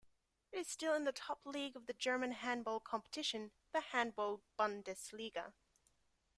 It 0.51 0.57
is 0.61 0.67
still 0.67 0.95
in 0.95 1.03
the 1.03 1.11
top 1.11 1.41
league 1.45 1.75
of 1.75 1.85
the 1.85 1.93
German 1.93 2.31
handball 2.31 2.79
competition: 2.79 3.51
the 3.71 3.81
Handball-Bundesliga. 3.81 5.53